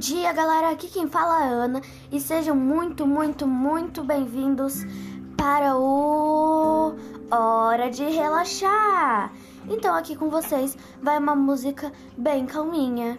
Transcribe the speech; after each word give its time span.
dia, 0.00 0.32
galera. 0.32 0.70
Aqui 0.70 0.88
quem 0.88 1.06
fala 1.06 1.44
é 1.44 1.48
a 1.48 1.52
Ana 1.64 1.82
e 2.10 2.18
sejam 2.18 2.56
muito, 2.56 3.06
muito, 3.06 3.46
muito 3.46 4.02
bem-vindos 4.02 4.86
para 5.36 5.76
o 5.76 6.94
Hora 7.30 7.90
de 7.90 8.04
Relaxar. 8.04 9.30
Então, 9.68 9.94
aqui 9.94 10.16
com 10.16 10.30
vocês 10.30 10.74
vai 11.02 11.18
uma 11.18 11.36
música 11.36 11.92
bem 12.16 12.46
calminha. 12.46 13.18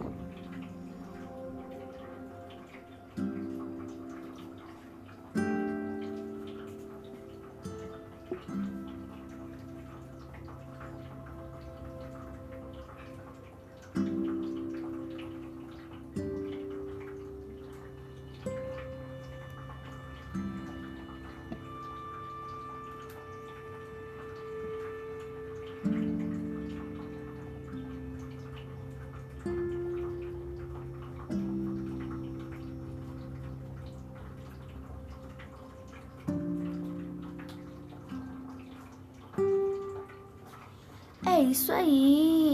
Isso 41.43 41.71
aí. 41.71 42.50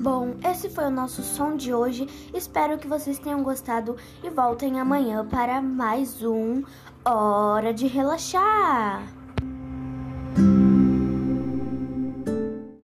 Bom, 0.00 0.36
esse 0.42 0.70
foi 0.70 0.84
o 0.84 0.90
nosso 0.90 1.22
som 1.22 1.54
de 1.54 1.74
hoje. 1.74 2.08
Espero 2.32 2.78
que 2.78 2.88
vocês 2.88 3.18
tenham 3.18 3.42
gostado 3.42 3.98
e 4.24 4.30
voltem 4.30 4.80
amanhã 4.80 5.26
para 5.26 5.60
mais 5.60 6.22
um 6.22 6.62
Hora 7.04 7.74
de 7.74 7.86
Relaxar. 7.86 9.02